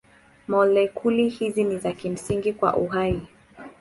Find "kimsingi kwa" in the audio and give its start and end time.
1.91-2.77